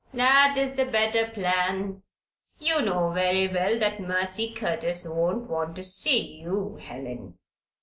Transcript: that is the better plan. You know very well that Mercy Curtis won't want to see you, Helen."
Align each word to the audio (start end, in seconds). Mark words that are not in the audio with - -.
that 0.15 0.57
is 0.57 0.73
the 0.73 0.85
better 0.85 1.29
plan. 1.31 2.01
You 2.57 2.81
know 2.81 3.11
very 3.11 3.47
well 3.47 3.77
that 3.77 3.99
Mercy 3.99 4.51
Curtis 4.51 5.07
won't 5.07 5.47
want 5.47 5.75
to 5.75 5.83
see 5.83 6.37
you, 6.41 6.77
Helen." 6.77 7.37